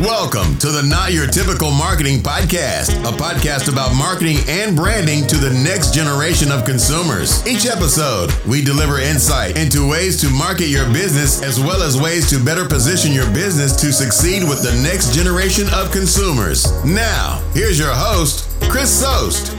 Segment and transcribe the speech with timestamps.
[0.00, 5.36] Welcome to the Not Your Typical Marketing Podcast, a podcast about marketing and branding to
[5.36, 7.46] the next generation of consumers.
[7.46, 12.30] Each episode, we deliver insight into ways to market your business as well as ways
[12.30, 16.64] to better position your business to succeed with the next generation of consumers.
[16.82, 19.54] Now, here's your host, Chris Sost.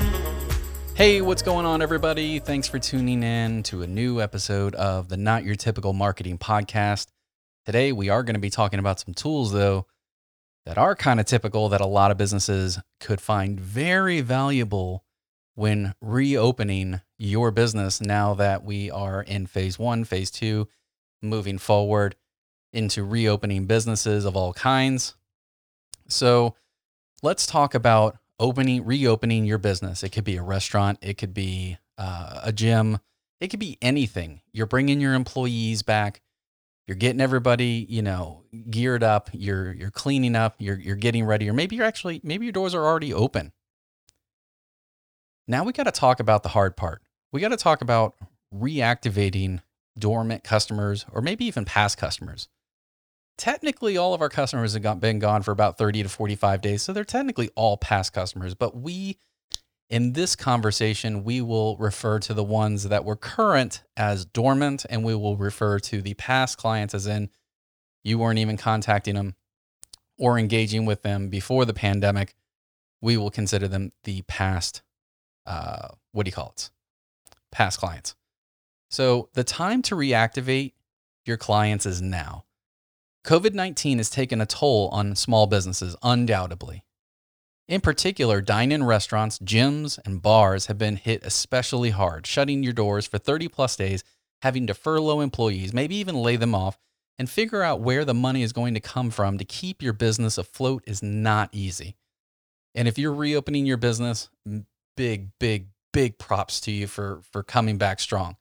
[0.95, 2.39] Hey, what's going on, everybody?
[2.39, 7.09] Thanks for tuning in to a new episode of the Not Your Typical Marketing Podcast.
[7.63, 9.85] Today, we are going to be talking about some tools, though,
[10.65, 15.03] that are kind of typical that a lot of businesses could find very valuable
[15.55, 20.67] when reopening your business now that we are in phase one, phase two,
[21.21, 22.15] moving forward
[22.73, 25.15] into reopening businesses of all kinds.
[26.07, 26.55] So,
[27.21, 30.03] let's talk about opening, reopening your business.
[30.03, 32.99] It could be a restaurant, it could be uh, a gym,
[33.39, 34.41] it could be anything.
[34.51, 36.21] You're bringing your employees back.
[36.87, 39.29] You're getting everybody, you know, geared up.
[39.33, 40.55] You're you're cleaning up.
[40.59, 43.51] You're you're getting ready, or maybe you're actually maybe your doors are already open.
[45.47, 47.01] Now we got to talk about the hard part.
[47.31, 48.15] We got to talk about
[48.53, 49.61] reactivating
[49.97, 52.49] dormant customers, or maybe even past customers
[53.41, 56.83] technically all of our customers have been gone for about 30 to 45 days.
[56.83, 58.53] So they're technically all past customers.
[58.53, 59.17] But we,
[59.91, 65.03] in this conversation, we will refer to the ones that were current as dormant, and
[65.03, 67.29] we will refer to the past clients as in
[68.01, 69.35] you weren't even contacting them
[70.17, 72.35] or engaging with them before the pandemic.
[73.01, 74.81] We will consider them the past,
[75.45, 76.69] uh, what do you call it?
[77.51, 78.15] Past clients.
[78.89, 80.71] So the time to reactivate
[81.25, 82.45] your clients is now.
[83.25, 86.85] COVID 19 has taken a toll on small businesses, undoubtedly.
[87.71, 92.73] In particular, dine in restaurants, gyms, and bars have been hit especially hard, shutting your
[92.73, 94.03] doors for 30 plus days,
[94.41, 96.77] having to furlough employees, maybe even lay them off,
[97.17, 100.37] and figure out where the money is going to come from to keep your business
[100.37, 101.95] afloat is not easy.
[102.75, 104.29] And if you're reopening your business,
[104.97, 108.35] big, big, big props to you for, for coming back strong.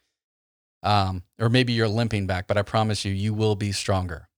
[0.82, 4.28] Um, or maybe you're limping back, but I promise you, you will be stronger.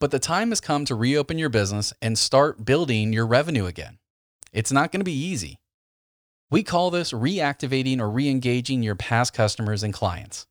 [0.00, 3.98] But the time has come to reopen your business and start building your revenue again.
[4.50, 5.60] It's not going to be easy.
[6.50, 10.46] We call this reactivating or re-engaging your past customers and clients.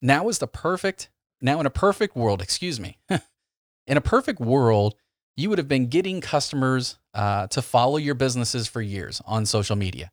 [0.00, 2.98] Now is the perfect, now in a perfect world, excuse me,
[3.86, 4.94] in a perfect world,
[5.36, 9.76] you would have been getting customers uh, to follow your businesses for years on social
[9.76, 10.12] media.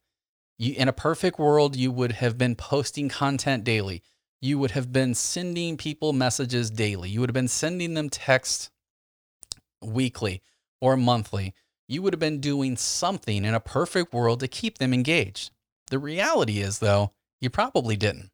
[0.58, 4.02] You, in a perfect world, you would have been posting content daily.
[4.42, 7.10] You would have been sending people messages daily.
[7.10, 8.72] You would have been sending them texts
[9.82, 10.42] weekly
[10.82, 11.54] or monthly,
[11.88, 15.52] you would have been doing something in a perfect world to keep them engaged.
[15.90, 18.30] The reality is, though, you probably didn't.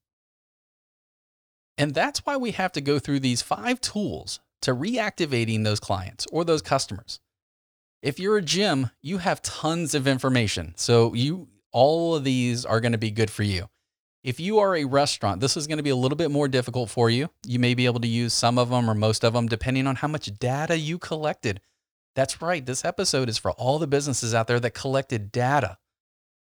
[1.77, 6.25] And that's why we have to go through these five tools to reactivating those clients
[6.31, 7.19] or those customers.
[8.01, 10.73] If you're a gym, you have tons of information.
[10.77, 13.67] So you all of these are going to be good for you.
[14.25, 16.89] If you are a restaurant, this is going to be a little bit more difficult
[16.89, 17.29] for you.
[17.45, 19.97] You may be able to use some of them or most of them depending on
[19.97, 21.61] how much data you collected.
[22.15, 22.65] That's right.
[22.65, 25.77] This episode is for all the businesses out there that collected data.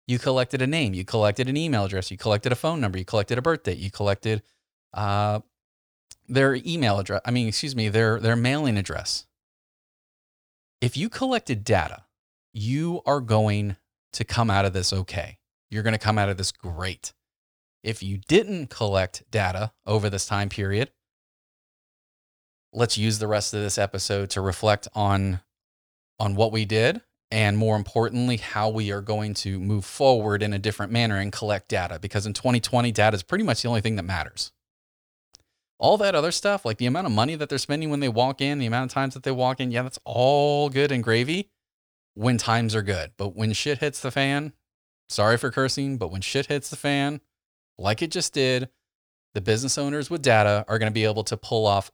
[0.06, 3.04] You collected a name, you collected an email address, you collected a phone number, you
[3.04, 4.42] collected a birthday, you collected
[4.94, 5.40] uh,
[6.28, 7.22] their email address.
[7.24, 9.26] I mean, excuse me, their their mailing address.
[10.80, 12.04] If you collected data,
[12.52, 13.74] you are going
[14.12, 15.38] to come out of this okay.
[15.68, 17.12] You're going to come out of this great.
[17.82, 20.90] If you didn't collect data over this time period,
[22.72, 25.40] let's use the rest of this episode to reflect on
[26.18, 27.00] on what we did
[27.32, 31.32] and more importantly how we are going to move forward in a different manner and
[31.32, 34.52] collect data because in 2020 data is pretty much the only thing that matters.
[35.78, 38.40] All that other stuff, like the amount of money that they're spending when they walk
[38.40, 41.50] in, the amount of times that they walk in, yeah, that's all good and gravy
[42.14, 43.12] when times are good.
[43.16, 44.52] But when shit hits the fan,
[45.08, 47.20] sorry for cursing, but when shit hits the fan,
[47.82, 48.68] like it just did,
[49.34, 51.90] the business owners with data are going to be able to pull off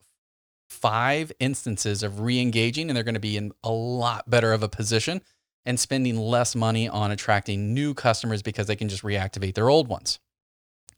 [0.68, 4.62] five instances of re engaging, and they're going to be in a lot better of
[4.62, 5.22] a position
[5.64, 9.88] and spending less money on attracting new customers because they can just reactivate their old
[9.88, 10.18] ones.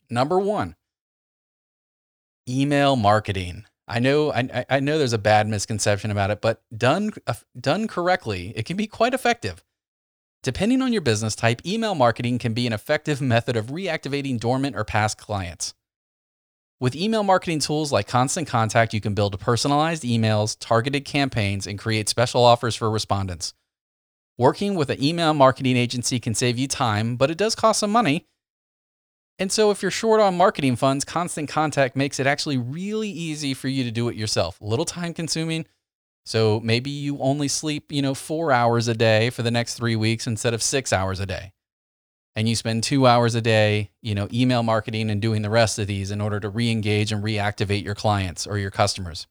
[0.09, 0.77] Number one,
[2.49, 3.65] email marketing.
[3.87, 7.89] I know, I, I know there's a bad misconception about it, but done, uh, done
[7.89, 9.65] correctly, it can be quite effective.
[10.43, 14.75] Depending on your business type, email marketing can be an effective method of reactivating dormant
[14.75, 15.75] or past clients.
[16.81, 21.79] With email marketing tools like Constant Contact, you can build personalized emails, targeted campaigns, and
[21.79, 23.53] create special offers for respondents.
[24.39, 27.91] Working with an email marketing agency can save you time, but it does cost some
[27.91, 28.27] money.
[29.39, 33.53] And so, if you're short on marketing funds, Constant Contact makes it actually really easy
[33.53, 34.59] for you to do it yourself.
[34.63, 35.67] A little time consuming,
[36.31, 39.97] So maybe you only sleep, you know, four hours a day for the next three
[39.97, 41.55] weeks instead of six hours a day.
[42.37, 45.81] And you spend two hours a day, you know, email marketing and doing the rest
[45.81, 49.27] of these in order to re engage and reactivate your clients or your customers.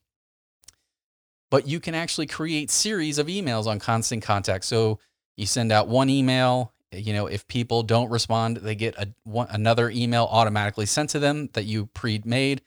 [1.50, 4.66] But you can actually create series of emails on constant contact.
[4.66, 4.98] So
[5.38, 9.46] you send out one email, you know, if people don't respond, they get a, one,
[9.48, 12.60] another email automatically sent to them that you pre made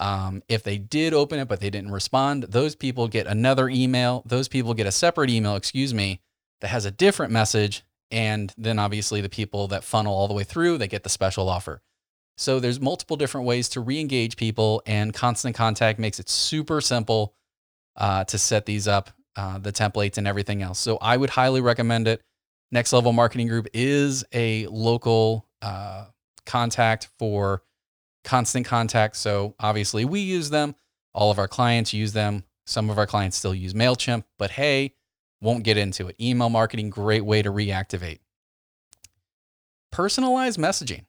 [0.00, 4.22] um, if they did open it, but they didn't respond, those people get another email.
[4.26, 6.20] Those people get a separate email, excuse me,
[6.62, 7.84] that has a different message.
[8.10, 11.48] And then obviously the people that funnel all the way through, they get the special
[11.48, 11.82] offer.
[12.38, 17.34] So there's multiple different ways to re-engage people, and Constant Contact makes it super simple
[17.96, 20.78] uh, to set these up, uh, the templates and everything else.
[20.78, 22.22] So I would highly recommend it.
[22.72, 26.06] Next Level Marketing Group is a local uh,
[26.46, 27.62] contact for
[28.24, 29.16] constant contact.
[29.16, 30.74] So obviously we use them.
[31.14, 32.44] All of our clients use them.
[32.66, 34.94] Some of our clients still use MailChimp, but hey,
[35.40, 36.16] won't get into it.
[36.20, 38.20] Email marketing, great way to reactivate.
[39.90, 41.06] Personalized messaging.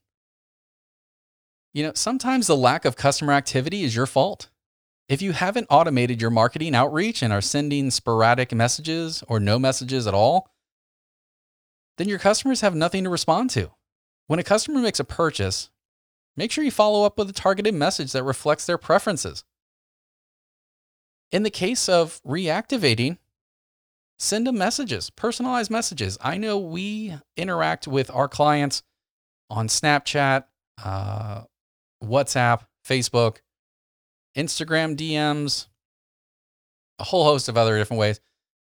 [1.73, 4.49] You know, sometimes the lack of customer activity is your fault.
[5.07, 10.07] If you haven't automated your marketing outreach and are sending sporadic messages or no messages
[10.07, 10.49] at all,
[11.97, 13.71] then your customers have nothing to respond to.
[14.27, 15.69] When a customer makes a purchase,
[16.41, 19.43] Make sure you follow up with a targeted message that reflects their preferences.
[21.31, 23.19] In the case of reactivating,
[24.17, 26.17] send them messages, personalized messages.
[26.19, 28.81] I know we interact with our clients
[29.51, 30.45] on Snapchat,
[30.83, 31.43] uh,
[32.03, 33.41] WhatsApp, Facebook,
[34.35, 35.67] Instagram DMs,
[36.97, 38.19] a whole host of other different ways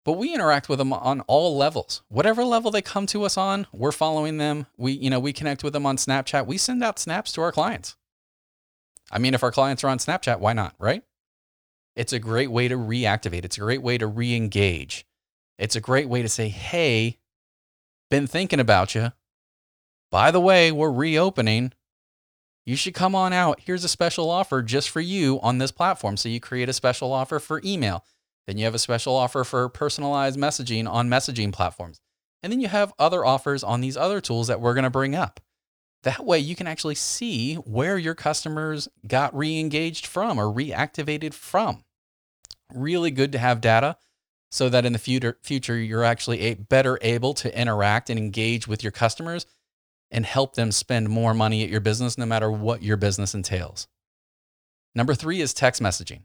[0.04, 2.02] but we interact with them on all levels.
[2.08, 4.66] Whatever level they come to us on we're following them.
[4.76, 6.46] We you know we connect with them on snapchat.
[6.46, 7.96] We send out snaps to our clients.
[9.10, 11.02] I mean if our clients are on snapchat why not right?
[11.94, 13.44] It's a great way to reactivate.
[13.44, 15.06] It's a great way to re-engage.
[15.58, 17.18] It's a great way to say hey
[18.10, 19.12] been thinking about you
[20.10, 21.72] by the way we're reopening.
[22.64, 23.60] You should come on out.
[23.60, 26.16] Here's a special offer just for you on this platform.
[26.16, 28.04] So you create a special offer for email
[28.46, 32.00] then you have a special offer for personalized messaging on messaging platforms.
[32.42, 35.14] And then you have other offers on these other tools that we're going to bring
[35.14, 35.40] up.
[36.02, 41.84] That way you can actually see where your customers got re-engaged from or reactivated from.
[42.74, 43.96] Really good to have data
[44.50, 48.82] so that in the future, future you're actually better able to interact and engage with
[48.82, 49.46] your customers
[50.10, 53.86] and help them spend more money at your business no matter what your business entails.
[54.94, 56.22] Number 3 is text messaging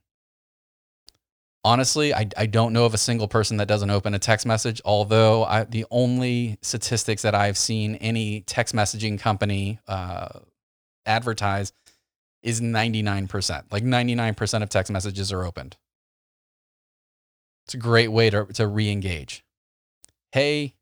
[1.68, 4.82] honestly, I, I don't know of a single person that doesn't open a text message,
[4.86, 10.40] although I, the only statistics that I've seen any text messaging company uh,
[11.06, 11.74] advertise
[12.42, 13.64] is 99%.
[13.70, 15.76] Like 99% of text messages are opened.
[17.66, 19.44] It's a great way to, to re engage.
[20.32, 20.74] Hey,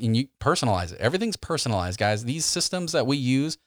[0.00, 0.98] and you personalize it.
[0.98, 2.24] Everything's personalized, guys.
[2.24, 3.58] These systems that we use,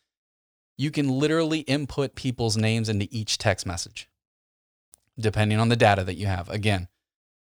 [0.80, 4.10] you can literally input people's names into each text message
[5.20, 6.50] depending on the data that you have.
[6.50, 6.88] Again,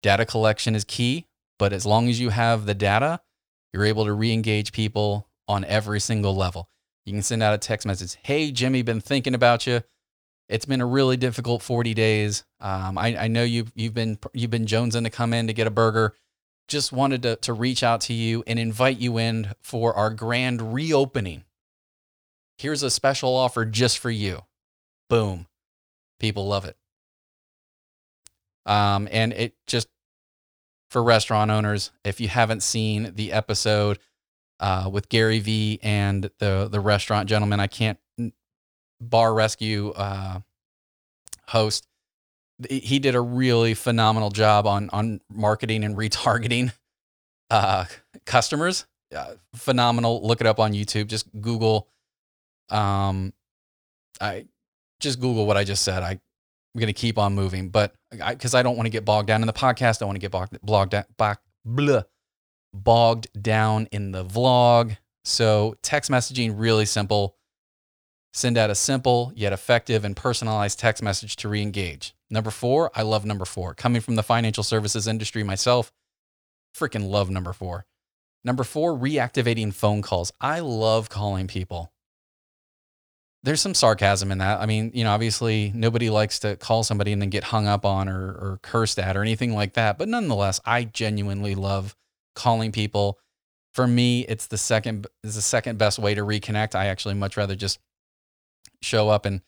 [0.03, 1.27] data collection is key,
[1.59, 3.21] but as long as you have the data,
[3.73, 6.69] you're able to re engage people on every single level.
[7.05, 9.83] You can send out a text message Hey, Jimmy, been thinking about you.
[10.49, 12.45] It's been a really difficult 40 days.
[12.61, 15.69] Um, I, I, know you've, you've, been, you've been jonesing to come in to get
[15.69, 16.15] a burger.
[16.67, 20.75] Just wanted to, to reach out to you and invite you in for our grand
[20.75, 21.45] reopening.
[22.59, 24.41] Here's a special offer just for you.
[25.09, 25.47] Boom.
[26.19, 26.77] People love it.
[28.67, 29.89] Um, and it just
[30.91, 33.99] for restaurant owners, if you haven't seen the episode
[34.59, 37.99] uh, with Gary Vee and the the restaurant gentleman, I can't
[39.01, 40.41] bar rescue uh,
[41.49, 41.87] host.
[42.69, 46.73] He did a really phenomenal job on on marketing and retargeting
[47.51, 47.87] uh,
[48.27, 48.87] customers.
[49.15, 50.25] Uh, phenomenal.
[50.25, 51.09] Look it up on YouTube.
[51.09, 51.89] Just Google.
[52.69, 53.33] Um,
[54.21, 54.47] I
[55.01, 56.03] just Google what I just said.
[56.03, 56.21] I
[56.75, 59.27] I'm going to keep on moving, but because I, I, don't want to get bogged
[59.27, 60.95] down in the podcast, I want to get bogged, bogged,
[61.65, 62.03] blah,
[62.73, 64.97] bogged down in the vlog.
[65.25, 67.37] So text messaging really simple.
[68.33, 72.15] Send out a simple yet effective and personalized text message to re-engage.
[72.31, 73.75] Number four, I love number four.
[73.75, 75.93] Coming from the financial services industry myself,
[76.77, 77.87] freaking love number four.
[78.45, 80.33] Number four, reactivating phone calls.
[80.41, 81.93] I love calling people
[83.43, 84.61] there's some sarcasm in that.
[84.61, 87.87] I mean, you know, obviously nobody likes to call somebody and then get hung up
[87.87, 89.99] on or, or cursed at or anything like that.
[89.99, 91.97] But nonetheless, I genuinely love
[92.35, 93.19] calling people.
[93.73, 96.75] For me, it's the second is the second best way to reconnect.
[96.75, 97.79] I actually much rather just
[98.83, 99.41] show up and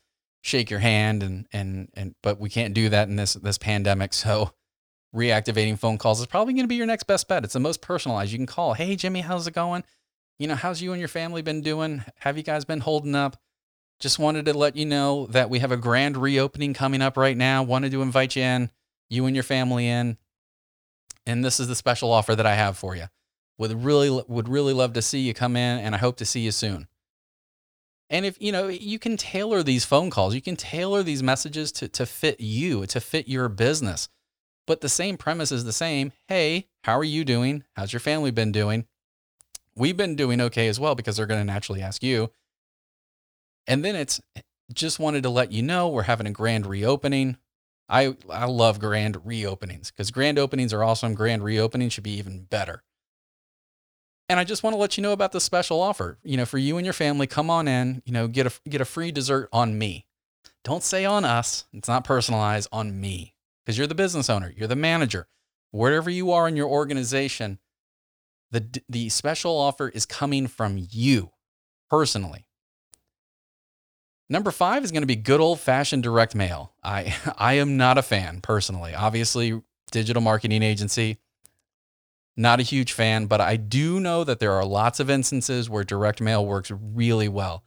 [0.43, 4.13] shake your hand and and and but we can't do that in this this pandemic.
[4.23, 4.53] So
[5.15, 7.45] reactivating phone calls is probably going to be your next best bet.
[7.45, 8.33] It's the most personalized.
[8.33, 9.85] You can call, "Hey Jimmy, how's it going?
[10.39, 12.03] You know, how's you and your family been doing?
[12.21, 13.37] Have you guys been holding up?"
[14.03, 17.37] Just wanted to let you know that we have a grand reopening coming up right
[17.37, 17.63] now.
[17.63, 18.69] Wanted to invite you in,
[19.09, 20.17] you and your family in.
[21.25, 23.05] And this is the special offer that I have for you.
[23.59, 26.41] Would really would really love to see you come in and I hope to see
[26.41, 26.89] you soon.
[28.11, 31.71] And if you know, you can tailor these phone calls, you can tailor these messages
[31.71, 34.09] to, to fit you, to fit your business.
[34.67, 36.11] But the same premise is the same.
[36.27, 37.63] Hey, how are you doing?
[37.77, 38.85] How's your family been doing?
[39.77, 42.33] We've been doing okay as well because they're going to naturally ask you.
[43.67, 44.21] And then it's
[44.73, 47.37] just wanted to let you know we're having a grand reopening.
[47.89, 51.15] I I love grand reopenings because grand openings are awesome.
[51.15, 52.83] Grand reopening should be even better.
[54.29, 56.19] And I just want to let you know about the special offer.
[56.23, 58.03] You know, for you and your family, come on in.
[58.07, 60.07] You know, get a get a free dessert on me.
[60.65, 61.67] Don't say on us.
[61.73, 64.53] It's not personalized on me because you're the business owner.
[64.57, 65.29] You're the manager.
[65.71, 67.59] Wherever you are in your organization,
[68.51, 71.33] the the special offer is coming from you
[71.91, 72.47] personally.
[74.33, 76.73] Number five is going to be good old fashioned direct mail.
[76.83, 78.95] I, I am not a fan personally.
[78.95, 79.61] Obviously,
[79.91, 81.19] digital marketing agency,
[82.35, 85.85] not a huge fan, but I do know that there are lots of instances where
[85.85, 87.63] direct mail works really well.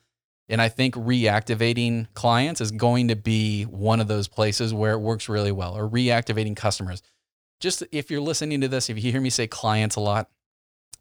[0.49, 4.99] And I think reactivating clients is going to be one of those places where it
[4.99, 7.03] works really well, or reactivating customers.
[7.59, 10.31] Just if you're listening to this, if you hear me say clients a lot,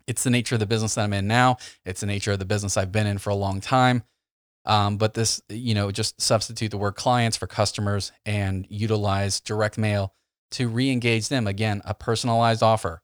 [0.06, 1.56] it's the nature of the business that I'm in now.
[1.86, 4.02] It's the nature of the business I've been in for a long time.
[4.66, 9.76] Um, but this, you know, just substitute the word clients for customers and utilize direct
[9.76, 10.14] mail
[10.52, 11.46] to re-engage them.
[11.46, 13.02] Again, a personalized offer,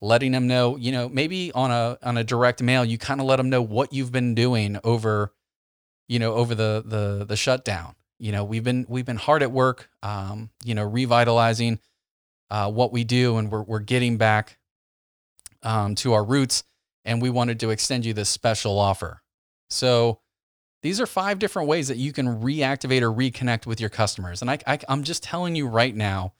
[0.00, 3.26] letting them know, you know, maybe on a on a direct mail, you kind of
[3.26, 5.34] let them know what you've been doing over,
[6.08, 7.94] you know, over the the the shutdown.
[8.18, 11.78] You know, we've been we've been hard at work, um, you know, revitalizing
[12.50, 14.58] uh, what we do, and we're we're getting back
[15.62, 16.64] um, to our roots,
[17.04, 19.20] and we wanted to extend you this special offer.
[19.68, 20.20] So
[20.86, 24.40] these are five different ways that you can reactivate or reconnect with your customers.
[24.40, 26.34] And I, I, I'm just telling you right now,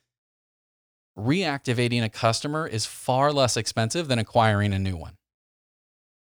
[1.19, 5.17] reactivating a customer is far less expensive than acquiring a new one.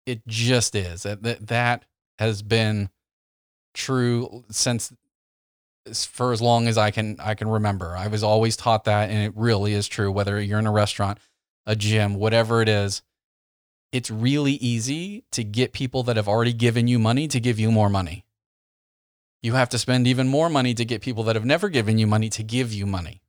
[0.06, 1.02] It just is.
[1.02, 1.86] That, that
[2.20, 2.88] has been
[3.72, 4.92] true since
[5.92, 7.96] for as long as I can I can remember.
[7.96, 11.18] I was always taught that and it really is true whether you're in a restaurant,
[11.66, 13.02] a gym, whatever it is
[13.94, 17.70] it's really easy to get people that have already given you money to give you
[17.70, 18.24] more money.
[19.40, 22.08] You have to spend even more money to get people that have never given you
[22.08, 23.22] money to give you money.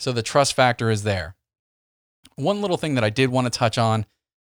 [0.00, 1.36] So the trust factor is there.
[2.34, 4.06] One little thing that I did want to touch on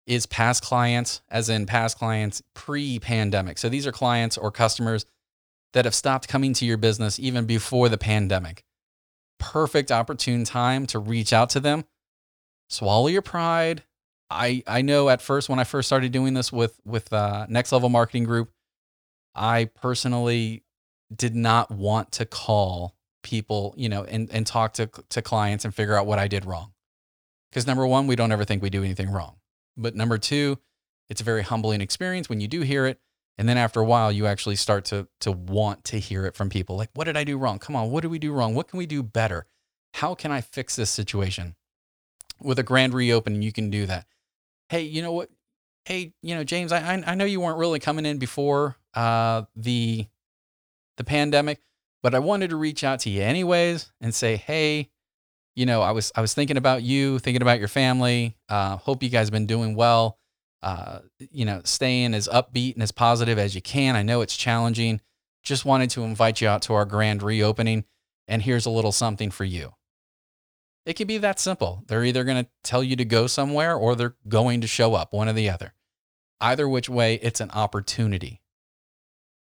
[0.06, 3.58] is past clients, as in past clients pre pandemic.
[3.58, 5.06] So these are clients or customers
[5.72, 8.62] that have stopped coming to your business even before the pandemic.
[9.40, 11.84] Perfect opportune time to reach out to them.
[12.68, 13.82] Swallow your pride,
[14.30, 17.72] I I know at first when I first started doing this with with uh, Next
[17.72, 18.50] Level Marketing Group,
[19.34, 20.64] I personally
[21.14, 25.74] did not want to call people, you know, and and talk to to clients and
[25.74, 26.72] figure out what I did wrong.
[27.50, 29.36] Because number one, we don't ever think we do anything wrong.
[29.76, 30.58] But number two,
[31.08, 33.00] it's a very humbling experience when you do hear it.
[33.36, 36.50] And then after a while, you actually start to to want to hear it from
[36.50, 36.76] people.
[36.76, 37.58] Like, what did I do wrong?
[37.58, 38.54] Come on, what did we do wrong?
[38.54, 39.46] What can we do better?
[39.94, 41.56] How can I fix this situation?
[42.40, 44.06] With a grand reopening, you can do that
[44.70, 45.28] hey, you know what?
[45.84, 50.06] Hey, you know, James, I I know you weren't really coming in before uh, the
[50.96, 51.60] the pandemic,
[52.02, 54.90] but I wanted to reach out to you anyways and say, hey,
[55.56, 58.36] you know, I was I was thinking about you, thinking about your family.
[58.48, 60.18] Uh, hope you guys have been doing well.
[60.62, 63.96] Uh, you know, staying as upbeat and as positive as you can.
[63.96, 65.00] I know it's challenging.
[65.42, 67.84] Just wanted to invite you out to our grand reopening,
[68.28, 69.72] and here's a little something for you.
[70.90, 71.84] It can be that simple.
[71.86, 75.12] They're either going to tell you to go somewhere or they're going to show up,
[75.12, 75.72] one or the other.
[76.40, 78.40] Either which way, it's an opportunity.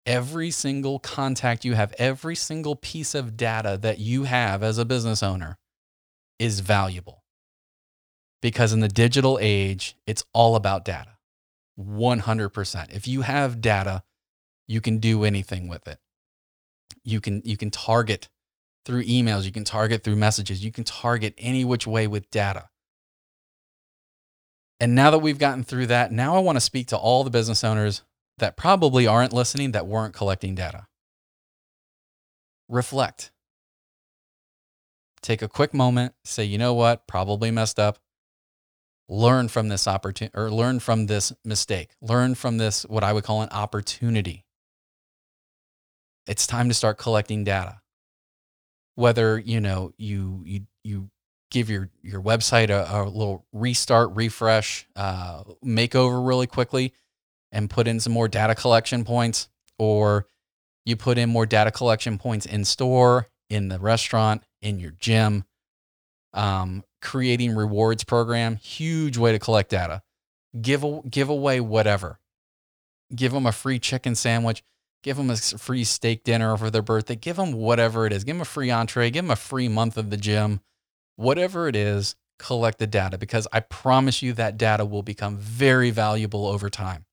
[0.06, 4.86] Every single contact you have, every single piece of data that you have as a
[4.86, 5.58] business owner
[6.38, 7.24] is valuable.
[8.44, 11.18] Because in the digital age, it's all about data.
[11.80, 12.94] 100%.
[12.94, 14.04] If you have data,
[14.68, 15.98] you can do anything with it.
[17.04, 18.30] You can you can target
[18.86, 22.70] through emails, you can target through messages, you can target any which way with data.
[24.80, 27.30] And now that we've gotten through that, now I want to speak to all the
[27.30, 28.02] business owners
[28.40, 30.88] that probably aren't listening, that weren't collecting data.
[32.68, 33.32] Reflect.
[35.22, 38.00] Take a quick moment, say, you know what, probably messed up.
[39.08, 41.92] Learn from this opportunity or learn from this mistake.
[42.02, 44.46] Learn from this, what I would call an opportunity.
[46.26, 47.81] It's time to start collecting data
[49.02, 51.10] whether you know you you you
[51.50, 56.94] give your your website a, a little restart, refresh, uh, makeover really quickly,
[57.52, 60.28] and put in some more data collection points, or
[60.86, 65.44] you put in more data collection points in store, in the restaurant, in your gym.
[66.34, 70.02] Um, creating rewards program, huge way to collect data.
[70.62, 72.20] Give give away whatever.
[73.14, 74.64] Give them a free chicken sandwich.
[75.04, 77.16] Give them a free steak dinner for their birthday.
[77.16, 78.24] Give them whatever it is.
[78.24, 79.10] Give them a free entree.
[79.10, 80.62] Give them a free month of the gym.
[81.16, 85.92] Whatever it is, collect the data because I promise you that data will become very
[85.92, 87.06] valuable over time,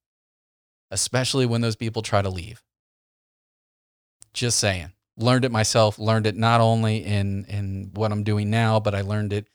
[0.90, 2.62] especially when those people try to leave.
[4.33, 4.92] Just saying.
[5.16, 9.00] Learned it myself, learned it not only in, in what I'm doing now, but I
[9.00, 9.49] learned it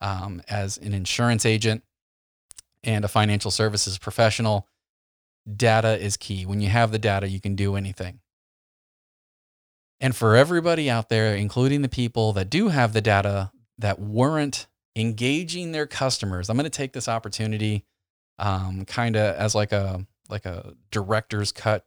[0.00, 1.82] um, as an insurance agent
[2.84, 4.68] and a financial services professional.
[5.56, 6.44] Data is key.
[6.44, 8.20] When you have the data, you can do anything.
[10.00, 14.66] And for everybody out there, including the people that do have the data that weren't
[14.94, 17.84] engaging their customers, I'm going to take this opportunity
[18.38, 21.84] um, kind of as like a like a director's cut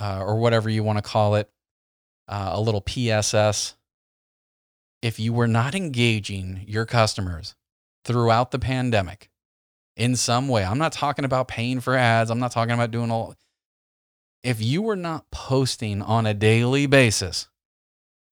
[0.00, 1.50] uh, or whatever you want to call it,
[2.28, 3.74] uh, a little PSS.
[5.02, 7.54] If you were not engaging your customers
[8.04, 9.30] throughout the pandemic
[9.96, 13.10] in some way, I'm not talking about paying for ads, I'm not talking about doing
[13.10, 13.34] all.
[14.42, 17.48] If you were not posting on a daily basis,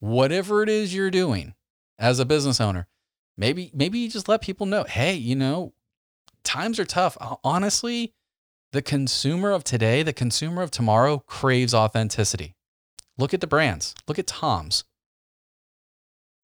[0.00, 1.54] whatever it is you're doing
[1.99, 2.88] as a business owner,
[3.37, 5.73] maybe maybe you just let people know, hey, you know,
[6.45, 7.16] times are tough.
[7.42, 8.12] Honestly,
[8.73, 12.54] the consumer of today, the consumer of tomorrow craves authenticity.
[13.19, 13.95] Look at the brands.
[14.09, 14.85] Look at Tom's.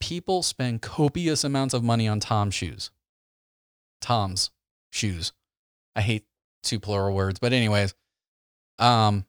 [0.01, 2.91] People spend copious amounts of money on Tom's shoes.
[4.01, 4.51] Tom's
[4.91, 5.33] shoes.
[5.97, 6.27] I hate
[6.63, 7.95] two plural words, but anyways,
[8.79, 9.25] um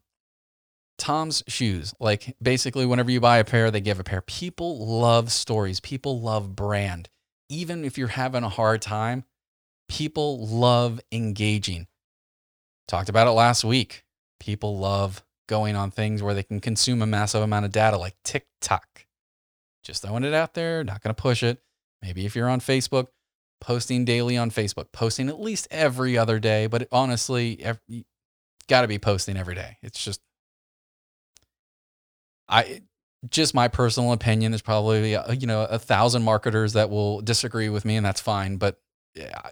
[0.98, 1.94] Tom's shoes.
[1.98, 4.20] Like basically whenever you buy a pair, they give a pair.
[4.20, 5.80] People love stories.
[5.80, 7.08] People love brand.
[7.48, 9.24] Even if you're having a hard time,
[9.88, 11.86] people love engaging.
[12.86, 14.04] Talked about it last week.
[14.38, 18.14] People love going on things where they can consume a massive amount of data like
[18.22, 19.06] TikTok.
[19.82, 21.62] Just throwing it out there, not going to push it.
[22.02, 23.08] Maybe if you're on Facebook,
[23.60, 28.04] posting daily on Facebook, posting at least every other day, but honestly, you
[28.68, 29.78] got to be posting every day.
[29.82, 30.20] It's just
[32.48, 32.82] I
[33.28, 37.68] just my personal opinion is probably uh, you know a thousand marketers that will disagree
[37.68, 38.80] with me and that's fine, but
[39.14, 39.50] yeah,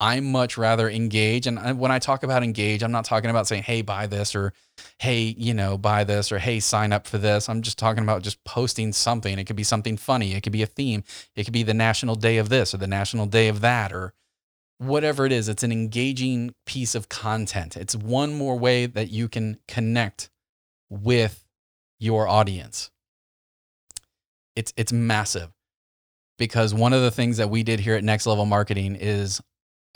[0.00, 1.46] I much rather engage.
[1.46, 4.52] And when I talk about engage, I'm not talking about saying, hey, buy this or
[4.98, 7.48] hey, you know, buy this or hey, sign up for this.
[7.48, 9.38] I'm just talking about just posting something.
[9.38, 10.34] It could be something funny.
[10.34, 11.04] It could be a theme.
[11.36, 14.14] It could be the national day of this or the national day of that or
[14.78, 15.48] whatever it is.
[15.48, 17.76] It's an engaging piece of content.
[17.76, 20.28] It's one more way that you can connect
[20.90, 21.46] with
[22.00, 22.90] your audience.
[24.56, 25.52] It's, it's massive
[26.36, 29.40] because one of the things that we did here at Next Level Marketing is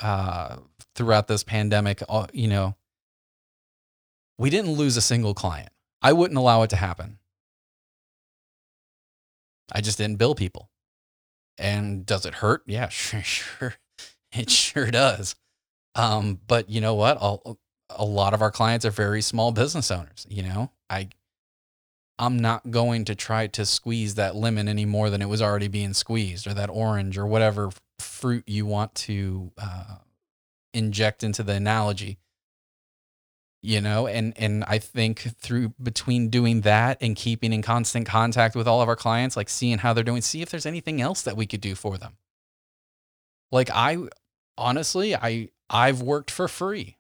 [0.00, 0.56] uh,
[0.94, 2.74] throughout this pandemic, you know,
[4.38, 5.70] we didn't lose a single client.
[6.00, 7.18] I wouldn't allow it to happen.
[9.72, 10.70] I just didn't bill people.
[11.58, 12.62] And does it hurt?
[12.66, 13.74] Yeah, sure, sure.
[14.32, 15.34] It sure does.
[15.94, 17.18] Um, but you know what?
[17.20, 17.54] A,
[17.90, 20.26] a lot of our clients are very small business owners.
[20.28, 21.08] You know, I
[22.18, 25.68] I'm not going to try to squeeze that lemon any more than it was already
[25.68, 29.96] being squeezed, or that orange, or whatever fruit you want to uh,
[30.74, 32.18] inject into the analogy.
[33.60, 38.54] You know and and i think through between doing that and keeping in constant contact
[38.54, 41.22] with all of our clients like seeing how they're doing see if there's anything else
[41.22, 42.16] that we could do for them.
[43.50, 43.98] Like i
[44.56, 46.97] honestly i i've worked for free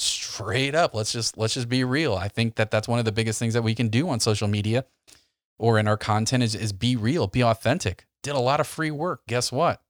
[0.00, 3.12] straight up let's just let's just be real i think that that's one of the
[3.12, 4.84] biggest things that we can do on social media
[5.58, 8.90] or in our content is, is be real be authentic did a lot of free
[8.90, 9.22] work.
[9.26, 9.82] Guess what?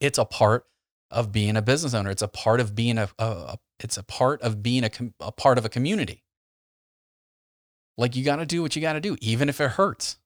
[0.00, 0.64] It's a part
[1.10, 2.10] of being a business owner.
[2.10, 5.32] It's a part of being a, a, a it's a part of being a, a
[5.32, 6.24] part of a community.
[7.98, 10.18] Like you got to do what you got to do, even if it hurts.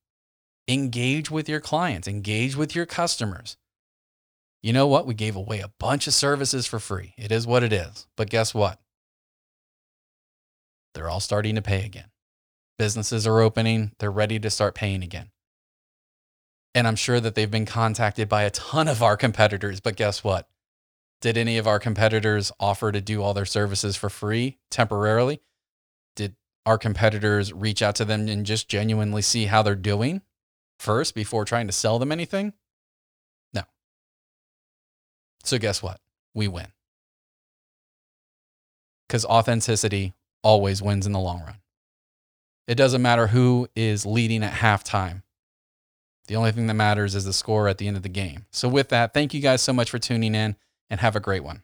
[0.67, 3.57] Engage with your clients, engage with your customers.
[4.63, 5.07] You know what?
[5.07, 7.13] We gave away a bunch of services for free.
[7.19, 8.07] It is what it is.
[8.17, 8.81] But guess what?
[10.95, 12.11] They're all starting to pay again.
[12.79, 15.31] Businesses are opening, they're ready to start paying again.
[16.75, 19.81] And I'm sure that they've been contacted by a ton of our competitors.
[19.81, 20.49] But guess what?
[21.21, 25.41] Did any of our competitors offer to do all their services for free temporarily?
[26.17, 26.35] Did
[26.67, 30.23] our competitors reach out to them and just genuinely see how they're doing
[30.79, 32.55] first before trying to sell them anything?
[33.53, 33.63] No.
[35.45, 36.01] So, guess what?
[36.35, 36.73] We win.
[39.07, 41.57] Because authenticity always wins in the long run.
[42.69, 45.23] It doesn't matter who is leading at halftime.
[46.29, 48.47] The only thing that matters is the score at the end of the game.
[48.53, 50.55] So, with that, thank you guys so much for tuning in
[50.89, 51.64] and have a great one.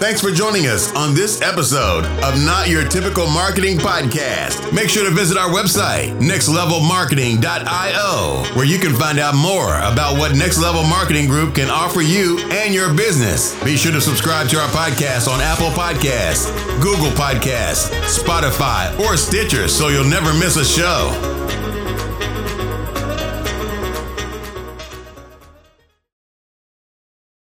[0.00, 4.72] Thanks for joining us on this episode of Not Your Typical Marketing Podcast.
[4.72, 10.34] Make sure to visit our website, nextlevelmarketing.io, where you can find out more about what
[10.34, 13.62] Next Level Marketing Group can offer you and your business.
[13.62, 19.68] Be sure to subscribe to our podcast on Apple Podcasts, Google Podcasts, Spotify, or Stitcher
[19.68, 21.10] so you'll never miss a show.